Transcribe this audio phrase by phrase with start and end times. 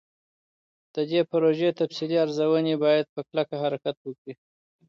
[0.93, 4.33] د دې پروژې تفصیلي ارزوني باید په کلکه حرکت وکړي.